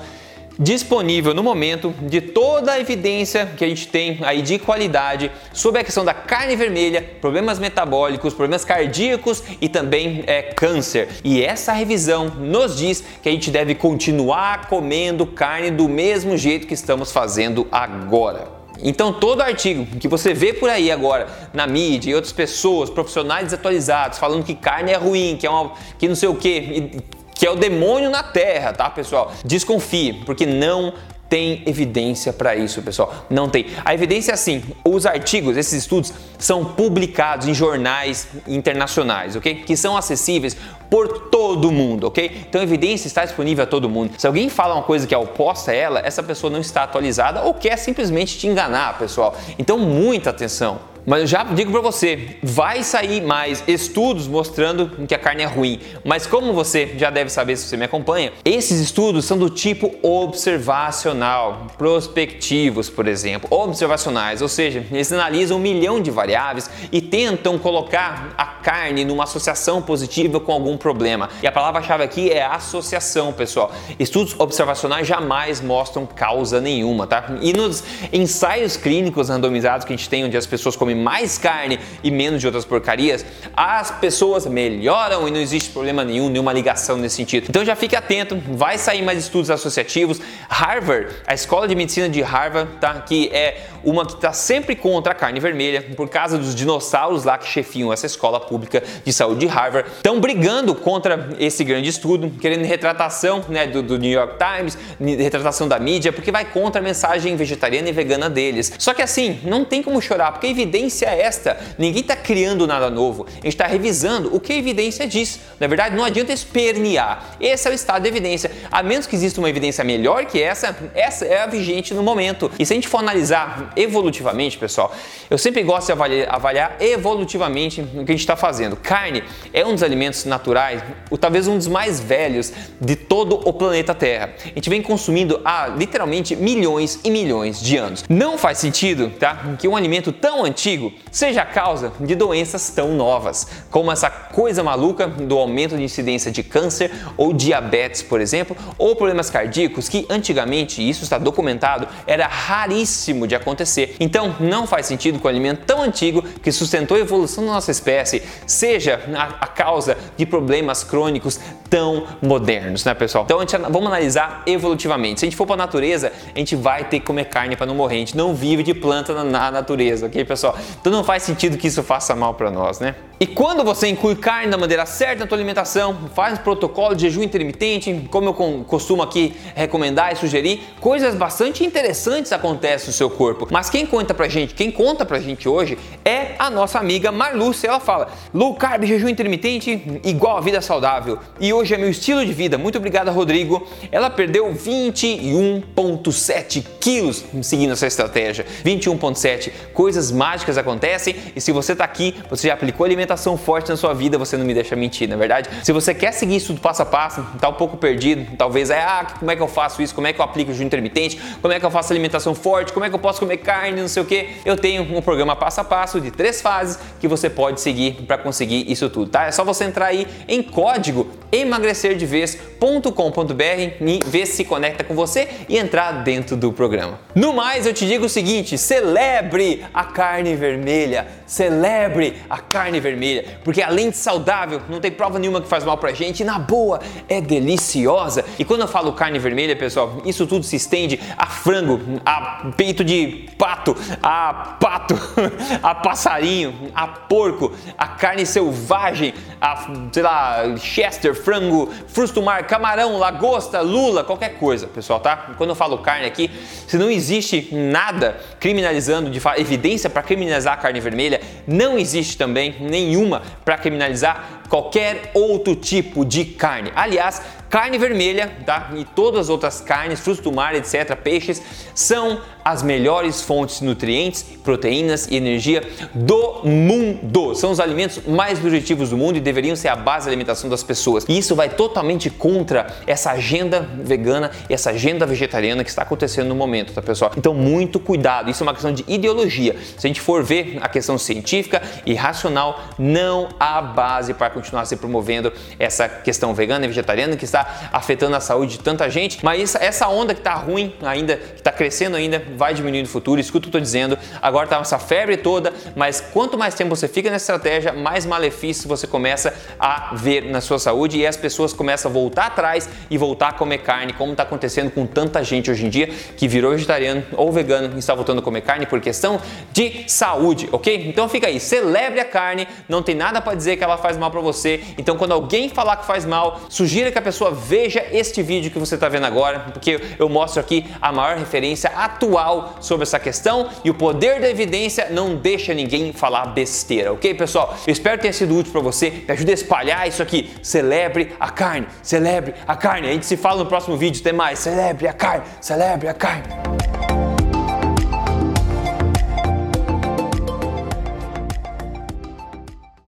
disponível 0.58 1.32
no 1.32 1.42
momento 1.42 1.94
de 2.02 2.20
toda 2.20 2.72
a 2.72 2.80
evidência 2.80 3.46
que 3.56 3.64
a 3.64 3.68
gente 3.68 3.86
tem 3.86 4.18
aí 4.22 4.42
de 4.42 4.58
qualidade 4.58 5.30
sobre 5.52 5.80
a 5.80 5.84
questão 5.84 6.04
da 6.04 6.12
carne 6.12 6.56
vermelha, 6.56 7.02
problemas 7.20 7.58
metabólicos, 7.58 8.34
problemas 8.34 8.64
cardíacos 8.64 9.42
e 9.60 9.68
também 9.68 10.24
é, 10.26 10.42
câncer. 10.42 11.08
E 11.22 11.42
essa 11.44 11.72
revisão 11.72 12.28
nos 12.28 12.76
diz 12.76 13.04
que 13.22 13.28
a 13.28 13.32
gente 13.32 13.50
deve 13.50 13.74
continuar 13.74 14.68
comendo 14.68 15.26
carne 15.26 15.70
do 15.70 15.88
mesmo 15.88 16.36
jeito 16.36 16.66
que 16.66 16.74
estamos 16.74 17.12
fazendo 17.12 17.68
agora. 17.70 18.58
Então, 18.82 19.12
todo 19.12 19.40
artigo 19.40 19.86
que 19.98 20.06
você 20.06 20.32
vê 20.32 20.52
por 20.52 20.68
aí 20.68 20.90
agora 20.90 21.26
na 21.52 21.66
mídia 21.66 22.10
e 22.10 22.14
outras 22.14 22.32
pessoas, 22.32 22.88
profissionais 22.88 23.44
desatualizados, 23.46 24.18
falando 24.18 24.44
que 24.44 24.54
carne 24.54 24.92
é 24.92 24.96
ruim, 24.96 25.36
que 25.38 25.46
é 25.46 25.50
uma, 25.50 25.72
que 25.98 26.06
não 26.06 26.14
sei 26.14 26.28
o 26.28 26.34
que, 26.34 26.92
que 27.38 27.46
é 27.46 27.50
o 27.50 27.54
demônio 27.54 28.10
na 28.10 28.22
terra, 28.22 28.72
tá, 28.72 28.90
pessoal? 28.90 29.32
Desconfie, 29.44 30.24
porque 30.26 30.44
não 30.44 30.92
tem 31.28 31.62
evidência 31.66 32.32
para 32.32 32.56
isso, 32.56 32.82
pessoal. 32.82 33.26
Não 33.30 33.48
tem. 33.48 33.66
A 33.84 33.94
evidência 33.94 34.32
é 34.32 34.34
assim: 34.34 34.64
os 34.84 35.06
artigos, 35.06 35.56
esses 35.56 35.82
estudos, 35.82 36.12
são 36.36 36.64
publicados 36.64 37.46
em 37.46 37.54
jornais 37.54 38.26
internacionais, 38.46 39.36
ok? 39.36 39.54
Que 39.54 39.76
são 39.76 39.96
acessíveis 39.96 40.56
por 40.90 41.28
todo 41.28 41.70
mundo, 41.70 42.08
ok? 42.08 42.44
Então 42.48 42.60
a 42.60 42.64
evidência 42.64 43.06
está 43.06 43.24
disponível 43.24 43.62
a 43.62 43.66
todo 43.66 43.88
mundo. 43.88 44.14
Se 44.18 44.26
alguém 44.26 44.48
fala 44.48 44.74
uma 44.74 44.82
coisa 44.82 45.06
que 45.06 45.14
é 45.14 45.18
oposta 45.18 45.70
a 45.70 45.74
ela, 45.74 46.00
essa 46.00 46.22
pessoa 46.22 46.50
não 46.50 46.60
está 46.60 46.82
atualizada 46.82 47.42
ou 47.42 47.54
quer 47.54 47.76
simplesmente 47.76 48.36
te 48.36 48.48
enganar, 48.48 48.98
pessoal. 48.98 49.36
Então 49.58 49.78
muita 49.78 50.30
atenção. 50.30 50.80
Mas 51.08 51.22
eu 51.22 51.26
já 51.26 51.42
digo 51.42 51.72
para 51.72 51.80
você, 51.80 52.36
vai 52.42 52.82
sair 52.82 53.22
mais 53.22 53.64
estudos 53.66 54.28
mostrando 54.28 55.06
que 55.06 55.14
a 55.14 55.18
carne 55.18 55.42
é 55.42 55.46
ruim. 55.46 55.80
Mas 56.04 56.26
como 56.26 56.52
você 56.52 56.94
já 56.98 57.08
deve 57.08 57.30
saber 57.30 57.56
se 57.56 57.66
você 57.66 57.78
me 57.78 57.86
acompanha, 57.86 58.30
esses 58.44 58.78
estudos 58.78 59.24
são 59.24 59.38
do 59.38 59.48
tipo 59.48 59.94
observacional, 60.02 61.66
prospectivos, 61.78 62.90
por 62.90 63.08
exemplo, 63.08 63.48
observacionais, 63.50 64.42
ou 64.42 64.48
seja, 64.48 64.84
eles 64.92 65.10
analisam 65.10 65.56
um 65.56 65.60
milhão 65.60 65.98
de 65.98 66.10
variáveis 66.10 66.68
e 66.92 67.00
tentam 67.00 67.58
colocar 67.58 68.34
a 68.36 68.44
carne 68.44 69.02
numa 69.02 69.24
associação 69.24 69.80
positiva 69.80 70.38
com 70.38 70.52
algum 70.52 70.76
problema. 70.76 71.30
E 71.42 71.46
a 71.46 71.52
palavra-chave 71.52 72.04
aqui 72.04 72.30
é 72.30 72.44
associação, 72.44 73.32
pessoal. 73.32 73.72
Estudos 73.98 74.38
observacionais 74.38 75.06
jamais 75.06 75.62
mostram 75.62 76.04
causa 76.04 76.60
nenhuma, 76.60 77.06
tá? 77.06 77.24
E 77.40 77.54
nos 77.54 77.82
ensaios 78.12 78.76
clínicos 78.76 79.30
randomizados 79.30 79.86
que 79.86 79.94
a 79.94 79.96
gente 79.96 80.10
tem, 80.10 80.26
onde 80.26 80.36
as 80.36 80.44
pessoas 80.44 80.76
comem 80.76 80.97
mais 80.98 81.38
carne 81.38 81.78
e 82.02 82.10
menos 82.10 82.40
de 82.40 82.46
outras 82.46 82.64
porcarias, 82.64 83.24
as 83.56 83.90
pessoas 83.90 84.46
melhoram 84.46 85.26
e 85.26 85.30
não 85.30 85.40
existe 85.40 85.70
problema 85.70 86.04
nenhum, 86.04 86.28
nenhuma 86.28 86.52
ligação 86.52 86.96
nesse 86.96 87.16
sentido. 87.16 87.46
Então 87.48 87.64
já 87.64 87.76
fique 87.76 87.96
atento, 87.96 88.40
vai 88.50 88.76
sair 88.78 89.02
mais 89.02 89.18
estudos 89.18 89.50
associativos. 89.50 90.20
Harvard, 90.48 91.14
a 91.26 91.34
escola 91.34 91.66
de 91.66 91.74
medicina 91.74 92.08
de 92.08 92.20
Harvard, 92.20 92.70
tá? 92.80 92.94
Que 93.00 93.28
é 93.32 93.66
uma 93.84 94.04
que 94.04 94.14
está 94.14 94.32
sempre 94.32 94.74
contra 94.74 95.12
a 95.12 95.14
carne 95.14 95.40
vermelha, 95.40 95.82
por 95.96 96.08
causa 96.08 96.36
dos 96.36 96.54
dinossauros 96.54 97.24
lá 97.24 97.38
que 97.38 97.46
chefiam 97.46 97.92
essa 97.92 98.06
escola 98.06 98.40
pública 98.40 98.82
de 99.04 99.12
saúde 99.12 99.40
de 99.40 99.46
Harvard, 99.46 99.88
estão 99.96 100.20
brigando 100.20 100.74
contra 100.74 101.30
esse 101.38 101.62
grande 101.64 101.88
estudo, 101.88 102.30
querendo 102.40 102.64
retratação 102.64 103.44
né, 103.48 103.66
do, 103.66 103.82
do 103.82 103.98
New 103.98 104.10
York 104.10 104.34
Times, 104.38 104.76
retratação 105.16 105.68
da 105.68 105.78
mídia, 105.78 106.12
porque 106.12 106.32
vai 106.32 106.44
contra 106.44 106.80
a 106.80 106.84
mensagem 106.84 107.36
vegetariana 107.36 107.88
e 107.88 107.92
vegana 107.92 108.28
deles. 108.28 108.72
Só 108.78 108.92
que 108.92 109.02
assim, 109.02 109.40
não 109.44 109.64
tem 109.64 109.82
como 109.82 110.00
chorar, 110.00 110.32
porque 110.32 110.46
a 110.46 110.50
evidência 110.88 111.06
é 111.06 111.20
esta. 111.20 111.56
Ninguém 111.76 112.00
está 112.00 112.16
criando 112.16 112.66
nada 112.66 112.90
novo, 112.90 113.26
a 113.28 113.34
gente 113.34 113.48
está 113.48 113.66
revisando 113.66 114.34
o 114.34 114.40
que 114.40 114.52
a 114.52 114.56
evidência 114.56 115.06
diz. 115.06 115.40
Na 115.60 115.66
verdade, 115.66 115.94
não 115.94 116.04
adianta 116.04 116.32
espernear. 116.32 117.36
Esse 117.40 117.68
é 117.68 117.70
o 117.70 117.74
estado 117.74 118.02
de 118.02 118.08
evidência. 118.08 118.50
A 118.70 118.82
menos 118.82 119.06
que 119.06 119.14
exista 119.14 119.40
uma 119.40 119.50
evidência 119.50 119.84
melhor 119.84 120.24
que 120.24 120.42
essa, 120.42 120.76
essa 120.94 121.24
é 121.24 121.42
a 121.42 121.46
vigente 121.46 121.92
no 121.94 122.02
momento. 122.02 122.50
E 122.58 122.64
se 122.64 122.72
a 122.72 122.76
gente 122.76 122.88
for 122.88 122.98
analisar 122.98 123.72
evolutivamente, 123.76 124.56
pessoal, 124.58 124.94
eu 125.28 125.36
sempre 125.36 125.62
gosto 125.62 125.86
de 125.86 125.92
avaliar, 125.92 126.34
avaliar 126.34 126.76
evolutivamente 126.80 127.80
o 127.80 128.04
que 128.04 128.12
a 128.12 128.14
gente 128.14 128.20
está 128.20 128.36
fazendo. 128.36 128.76
Carne 128.76 129.22
é 129.52 129.64
um 129.64 129.74
dos 129.74 129.82
alimentos 129.82 130.24
naturais, 130.24 130.82
ou 131.10 131.18
talvez 131.18 131.46
um 131.46 131.56
dos 131.56 131.66
mais 131.66 132.00
velhos 132.00 132.52
de 132.80 132.96
todo 132.96 133.40
o 133.44 133.52
planeta 133.52 133.94
Terra. 133.94 134.30
A 134.44 134.48
gente 134.48 134.70
vem 134.70 134.80
consumindo 134.80 135.40
há 135.44 135.68
literalmente 135.68 136.34
milhões 136.34 137.00
e 137.04 137.10
milhões 137.10 137.60
de 137.60 137.76
anos. 137.76 138.04
Não 138.08 138.38
faz 138.38 138.58
sentido, 138.58 139.10
tá, 139.18 139.56
que 139.58 139.68
um 139.68 139.76
alimento 139.76 140.12
tão 140.12 140.44
antigo 140.44 140.67
seja 141.10 141.42
a 141.42 141.46
causa 141.46 141.92
de 142.00 142.14
doenças 142.14 142.70
tão 142.70 142.94
novas, 142.94 143.46
como 143.70 143.90
essa 143.90 144.10
coisa 144.10 144.62
maluca 144.62 145.06
do 145.06 145.36
aumento 145.38 145.76
de 145.76 145.82
incidência 145.82 146.30
de 146.30 146.42
câncer 146.42 146.90
ou 147.16 147.32
diabetes, 147.32 148.02
por 148.02 148.20
exemplo, 148.20 148.56
ou 148.76 148.94
problemas 148.96 149.30
cardíacos 149.30 149.88
que 149.88 150.06
antigamente, 150.10 150.86
isso 150.86 151.02
está 151.02 151.18
documentado, 151.18 151.88
era 152.06 152.26
raríssimo 152.26 153.26
de 153.26 153.34
acontecer. 153.34 153.96
Então, 154.00 154.34
não 154.40 154.66
faz 154.66 154.86
sentido 154.86 155.18
que 155.18 155.26
um 155.26 155.30
alimento 155.30 155.64
tão 155.66 155.82
antigo 155.82 156.22
que 156.42 156.52
sustentou 156.52 156.96
a 156.96 157.00
evolução 157.00 157.44
da 157.46 157.52
nossa 157.52 157.70
espécie 157.70 158.22
seja 158.46 159.00
a, 159.14 159.44
a 159.44 159.46
causa 159.46 159.96
de 160.16 160.26
problemas 160.26 160.84
crônicos 160.84 161.40
tão 161.68 162.06
modernos, 162.22 162.84
né, 162.84 162.94
pessoal? 162.94 163.24
Então, 163.24 163.40
gente, 163.40 163.56
vamos 163.56 163.86
analisar 163.86 164.42
evolutivamente. 164.46 165.20
Se 165.20 165.26
a 165.26 165.28
gente 165.28 165.36
for 165.36 165.46
para 165.46 165.54
a 165.54 165.58
natureza, 165.58 166.12
a 166.34 166.38
gente 166.38 166.56
vai 166.56 166.84
ter 166.84 167.00
que 167.00 167.06
comer 167.06 167.26
carne 167.26 167.56
para 167.56 167.66
não 167.66 167.74
morrer. 167.74 167.96
A 167.96 167.98
gente 168.00 168.16
não 168.16 168.34
vive 168.34 168.62
de 168.62 168.74
planta 168.74 169.14
na, 169.14 169.24
na 169.24 169.50
natureza, 169.50 170.06
ok, 170.06 170.24
pessoal? 170.24 170.57
Então 170.80 170.92
não 170.92 171.04
faz 171.04 171.22
sentido 171.22 171.56
que 171.56 171.66
isso 171.66 171.82
faça 171.82 172.14
mal 172.14 172.34
para 172.34 172.50
nós, 172.50 172.80
né? 172.80 172.94
E 173.20 173.26
quando 173.26 173.64
você 173.64 173.88
inclui 173.88 174.14
carne 174.14 174.48
da 174.48 174.56
maneira 174.56 174.86
certa 174.86 175.24
na 175.24 175.26
tua 175.26 175.36
alimentação, 175.36 176.08
faz 176.14 176.38
um 176.38 176.42
protocolo 176.42 176.94
de 176.94 177.02
jejum 177.02 177.20
intermitente, 177.20 178.08
como 178.12 178.28
eu 178.28 178.34
costumo 178.64 179.02
aqui 179.02 179.34
recomendar 179.56 180.12
e 180.12 180.16
sugerir, 180.16 180.60
coisas 180.78 181.16
bastante 181.16 181.64
interessantes 181.64 182.30
acontecem 182.30 182.86
no 182.86 182.92
seu 182.92 183.10
corpo. 183.10 183.48
Mas 183.50 183.68
quem 183.68 183.84
conta 183.84 184.14
pra 184.14 184.28
gente, 184.28 184.54
quem 184.54 184.70
conta 184.70 185.04
pra 185.04 185.18
gente 185.18 185.48
hoje 185.48 185.76
é 186.04 186.36
a 186.38 186.48
nossa 186.48 186.78
amiga 186.78 187.10
Marluce. 187.10 187.66
Ela 187.66 187.80
fala: 187.80 188.06
low 188.32 188.54
carb, 188.54 188.84
jejum 188.84 189.08
intermitente 189.08 190.00
igual 190.04 190.36
a 190.36 190.40
vida 190.40 190.60
saudável. 190.60 191.18
E 191.40 191.52
hoje 191.52 191.74
é 191.74 191.76
meu 191.76 191.90
estilo 191.90 192.24
de 192.24 192.32
vida. 192.32 192.56
Muito 192.56 192.78
obrigada, 192.78 193.10
Rodrigo. 193.10 193.66
Ela 193.90 194.10
perdeu 194.10 194.46
21,7 194.54 196.64
quilos 196.78 197.24
seguindo 197.42 197.72
essa 197.72 197.88
estratégia. 197.88 198.46
21,7 198.64 199.50
coisas 199.74 200.12
mágicas 200.12 200.56
acontecem 200.56 201.16
e 201.34 201.40
se 201.40 201.50
você 201.50 201.74
tá 201.74 201.82
aqui, 201.82 202.14
você 202.30 202.46
já 202.46 202.54
aplicou 202.54 202.86
alimentação 202.86 203.07
alimentação 203.08 203.38
forte 203.38 203.70
na 203.70 203.76
sua 203.76 203.94
vida, 203.94 204.18
você 204.18 204.36
não 204.36 204.44
me 204.44 204.52
deixa 204.52 204.76
mentir, 204.76 205.08
na 205.08 205.14
é 205.14 205.18
verdade? 205.18 205.48
Se 205.62 205.72
você 205.72 205.94
quer 205.94 206.12
seguir 206.12 206.36
isso 206.36 206.52
do 206.52 206.60
passo 206.60 206.82
a 206.82 206.86
passo, 206.86 207.24
tá 207.40 207.48
um 207.48 207.54
pouco 207.54 207.76
perdido, 207.76 208.36
talvez 208.36 208.70
é, 208.70 208.80
ah, 208.80 209.06
como 209.18 209.30
é 209.30 209.36
que 209.36 209.42
eu 209.42 209.48
faço 209.48 209.80
isso? 209.80 209.94
Como 209.94 210.06
é 210.06 210.12
que 210.12 210.20
eu 210.20 210.24
aplico 210.24 210.50
o 210.50 210.54
jejum 210.54 210.66
intermitente? 210.66 211.18
Como 211.40 211.52
é 211.52 211.58
que 211.58 211.64
eu 211.64 211.70
faço 211.70 211.92
alimentação 211.92 212.34
forte? 212.34 212.72
Como 212.72 212.84
é 212.84 212.88
que 212.88 212.94
eu 212.94 212.98
posso 212.98 213.20
comer 213.20 213.38
carne, 213.38 213.80
não 213.80 213.88
sei 213.88 214.02
o 214.02 214.06
que? 214.06 214.28
Eu 214.44 214.56
tenho 214.56 214.82
um 214.82 215.00
programa 215.00 215.34
passo 215.34 215.60
a 215.60 215.64
passo 215.64 216.00
de 216.00 216.10
três 216.10 216.42
fases 216.42 216.78
que 217.00 217.08
você 217.08 217.30
pode 217.30 217.60
seguir 217.60 218.04
para 218.06 218.18
conseguir 218.18 218.70
isso 218.70 218.88
tudo, 218.90 219.10
tá? 219.10 219.24
É 219.24 219.32
só 219.32 219.44
você 219.44 219.64
entrar 219.64 219.86
aí 219.86 220.06
em 220.26 220.42
código 220.42 221.08
emagrecerdevez.com.br 221.32 223.42
e 223.80 224.00
ver 224.06 224.26
se 224.26 224.44
conecta 224.44 224.84
com 224.84 224.94
você 224.94 225.28
e 225.48 225.58
entrar 225.58 226.04
dentro 226.04 226.36
do 226.36 226.52
programa. 226.52 227.00
No 227.14 227.32
mais, 227.32 227.66
eu 227.66 227.72
te 227.72 227.86
digo 227.86 228.06
o 228.06 228.08
seguinte: 228.08 228.58
celebre 228.58 229.64
a 229.72 229.84
carne 229.84 230.34
vermelha, 230.34 231.06
celebre 231.26 232.16
a 232.28 232.38
carne 232.38 232.80
vermelha 232.80 232.97
vermelha, 232.98 233.24
porque 233.44 233.62
além 233.62 233.90
de 233.90 233.96
saudável, 233.96 234.60
não 234.68 234.80
tem 234.80 234.90
prova 234.90 235.18
nenhuma 235.18 235.40
que 235.40 235.48
faz 235.48 235.64
mal 235.64 235.78
pra 235.78 235.92
gente, 235.92 236.20
e 236.20 236.24
na 236.24 236.38
boa, 236.38 236.80
é 237.08 237.20
deliciosa. 237.20 238.24
E 238.38 238.44
quando 238.44 238.62
eu 238.62 238.68
falo 238.68 238.92
carne 238.92 239.18
vermelha, 239.18 239.54
pessoal, 239.54 240.02
isso 240.04 240.26
tudo 240.26 240.44
se 240.44 240.56
estende 240.56 241.00
a 241.16 241.26
frango, 241.26 241.80
a 242.04 242.50
peito 242.56 242.84
de 242.84 243.28
pato, 243.38 243.76
a 244.02 244.56
pato, 244.60 244.94
a 245.62 245.74
passarinho, 245.74 246.70
a 246.74 246.88
porco, 246.88 247.52
a 247.76 247.86
carne 247.86 248.26
selvagem, 248.26 249.14
a, 249.40 249.68
sei 249.92 250.02
lá, 250.02 250.56
chester, 250.56 251.14
frango, 251.14 251.72
frutos 251.86 252.12
do 252.12 252.22
mar, 252.22 252.44
camarão, 252.46 252.98
lagosta, 252.98 253.60
lula, 253.60 254.02
qualquer 254.02 254.38
coisa, 254.38 254.66
pessoal, 254.66 254.98
tá? 254.98 255.34
Quando 255.36 255.50
eu 255.50 255.56
falo 255.56 255.78
carne 255.78 256.06
aqui, 256.06 256.30
se 256.66 256.76
não 256.76 256.90
existe 256.90 257.54
nada 257.54 258.18
criminalizando, 258.38 259.10
de 259.10 259.20
evidência 259.36 259.90
para 259.90 260.02
criminalizar 260.02 260.54
a 260.54 260.56
carne 260.56 260.80
vermelha, 260.80 261.20
não 261.46 261.78
existe 261.78 262.16
também 262.16 262.56
nenhuma 262.60 263.22
para 263.44 263.58
criminalizar 263.58 264.37
qualquer 264.48 265.10
outro 265.14 265.54
tipo 265.54 266.04
de 266.04 266.24
carne. 266.24 266.72
Aliás, 266.74 267.22
carne 267.48 267.78
vermelha, 267.78 268.30
tá? 268.44 268.70
E 268.76 268.84
todas 268.84 269.22
as 269.22 269.28
outras 269.28 269.60
carnes, 269.60 270.00
frutos 270.00 270.22
do 270.22 270.32
mar, 270.32 270.54
etc, 270.54 270.94
peixes, 270.96 271.42
são 271.74 272.20
as 272.44 272.62
melhores 272.62 273.20
fontes 273.20 273.58
de 273.58 273.66
nutrientes, 273.66 274.22
proteínas 274.42 275.06
e 275.10 275.16
energia 275.16 275.62
do 275.94 276.40
mundo. 276.44 277.34
São 277.34 277.50
os 277.50 277.60
alimentos 277.60 278.00
mais 278.06 278.42
nutritivos 278.42 278.88
do 278.88 278.96
mundo 278.96 279.16
e 279.16 279.20
deveriam 279.20 279.54
ser 279.54 279.68
a 279.68 279.76
base 279.76 280.06
da 280.06 280.10
alimentação 280.10 280.48
das 280.48 280.62
pessoas. 280.62 281.04
E 281.06 281.18
isso 281.18 281.34
vai 281.34 281.50
totalmente 281.50 282.08
contra 282.08 282.68
essa 282.86 283.10
agenda 283.10 283.68
vegana 283.82 284.30
e 284.48 284.54
essa 284.54 284.70
agenda 284.70 285.04
vegetariana 285.04 285.62
que 285.62 285.68
está 285.68 285.82
acontecendo 285.82 286.28
no 286.28 286.34
momento, 286.34 286.72
tá, 286.72 286.80
pessoal? 286.80 287.12
Então, 287.18 287.34
muito 287.34 287.78
cuidado. 287.78 288.30
Isso 288.30 288.42
é 288.42 288.46
uma 288.46 288.54
questão 288.54 288.72
de 288.72 288.82
ideologia. 288.88 289.54
Se 289.76 289.86
a 289.86 289.88
gente 289.88 290.00
for 290.00 290.22
ver 290.22 290.58
a 290.62 290.68
questão 290.70 290.96
científica 290.96 291.60
e 291.84 291.94
racional, 291.94 292.62
não 292.78 293.28
há 293.38 293.60
base 293.60 294.14
para 294.14 294.28
continuar 294.38 294.64
se 294.64 294.76
promovendo 294.76 295.32
essa 295.58 295.88
questão 295.88 296.34
vegana 296.34 296.64
e 296.64 296.68
vegetariana 296.68 297.16
que 297.16 297.24
está 297.24 297.70
afetando 297.72 298.16
a 298.16 298.20
saúde 298.20 298.52
de 298.52 298.60
tanta 298.60 298.88
gente. 298.88 299.24
Mas 299.24 299.54
essa 299.54 299.88
onda 299.88 300.14
que 300.14 300.20
está 300.20 300.34
ruim 300.34 300.74
ainda, 300.82 301.16
que 301.16 301.40
está 301.40 301.52
crescendo 301.52 301.96
ainda, 301.96 302.22
vai 302.36 302.54
diminuir 302.54 302.82
no 302.82 302.88
futuro. 302.88 303.20
Escuta 303.20 303.48
o 303.48 303.50
que 303.50 303.56
eu 303.56 303.58
estou 303.58 303.60
dizendo. 303.60 303.98
Agora 304.22 304.44
está 304.44 304.58
essa 304.58 304.78
febre 304.78 305.16
toda, 305.16 305.52
mas 305.74 306.00
quanto 306.00 306.38
mais 306.38 306.54
tempo 306.54 306.74
você 306.74 306.88
fica 306.88 307.10
nessa 307.10 307.32
estratégia, 307.32 307.72
mais 307.72 308.06
malefícios 308.06 308.66
você 308.66 308.86
começa 308.86 309.34
a 309.58 309.94
ver 309.94 310.24
na 310.24 310.40
sua 310.40 310.58
saúde 310.58 310.98
e 310.98 311.06
as 311.06 311.16
pessoas 311.16 311.52
começam 311.52 311.90
a 311.90 311.94
voltar 311.94 312.26
atrás 312.26 312.68
e 312.90 312.98
voltar 312.98 313.28
a 313.28 313.32
comer 313.32 313.58
carne, 313.58 313.92
como 313.92 314.12
está 314.12 314.22
acontecendo 314.22 314.70
com 314.70 314.86
tanta 314.86 315.22
gente 315.22 315.50
hoje 315.50 315.66
em 315.66 315.68
dia 315.68 315.88
que 316.16 316.28
virou 316.28 316.52
vegetariano 316.52 317.02
ou 317.12 317.32
vegano 317.32 317.74
e 317.74 317.78
está 317.78 317.94
voltando 317.94 318.18
a 318.18 318.22
comer 318.22 318.42
carne 318.42 318.66
por 318.66 318.80
questão 318.80 319.20
de 319.52 319.84
saúde, 319.86 320.48
ok? 320.52 320.88
Então 320.88 321.08
fica 321.08 321.26
aí, 321.26 321.40
celebre 321.40 322.00
a 322.00 322.04
carne, 322.04 322.46
não 322.68 322.82
tem 322.82 322.94
nada 322.94 323.20
para 323.20 323.34
dizer 323.34 323.56
que 323.56 323.64
ela 323.64 323.76
faz 323.76 323.96
mal 323.96 324.10
para 324.10 324.20
você. 324.32 324.62
Então 324.76 324.96
quando 324.96 325.12
alguém 325.12 325.48
falar 325.48 325.76
que 325.76 325.86
faz 325.86 326.04
mal, 326.04 326.40
sugira 326.48 326.90
que 326.90 326.98
a 326.98 327.02
pessoa 327.02 327.30
veja 327.30 327.84
este 327.90 328.22
vídeo 328.22 328.50
que 328.50 328.58
você 328.58 328.74
está 328.74 328.88
vendo 328.88 329.06
agora, 329.06 329.40
porque 329.52 329.80
eu 329.98 330.08
mostro 330.08 330.40
aqui 330.40 330.66
a 330.80 330.92
maior 330.92 331.16
referência 331.16 331.70
atual 331.70 332.56
sobre 332.60 332.84
essa 332.84 332.98
questão 332.98 333.48
e 333.64 333.70
o 333.70 333.74
poder 333.74 334.20
da 334.20 334.28
evidência 334.28 334.88
não 334.90 335.16
deixa 335.16 335.54
ninguém 335.54 335.92
falar 335.92 336.26
besteira, 336.26 336.92
ok, 336.92 337.14
pessoal? 337.14 337.56
Eu 337.66 337.72
espero 337.72 337.96
que 337.96 338.02
tenha 338.02 338.12
sido 338.12 338.36
útil 338.36 338.52
para 338.52 338.60
você, 338.60 338.90
me 338.90 339.12
ajude 339.12 339.30
a 339.30 339.34
espalhar 339.34 339.88
isso 339.88 340.02
aqui. 340.02 340.30
Celebre 340.42 341.14
a 341.18 341.30
carne, 341.30 341.66
celebre 341.82 342.34
a 342.46 342.56
carne. 342.56 342.88
A 342.88 342.92
gente 342.92 343.06
se 343.06 343.16
fala 343.16 343.42
no 343.42 343.46
próximo 343.46 343.76
vídeo. 343.76 344.00
Até 344.00 344.12
mais. 344.12 344.38
Celebre 344.38 344.88
a 344.88 344.92
carne, 344.92 345.24
celebre 345.40 345.88
a 345.88 345.94
carne. 345.94 346.77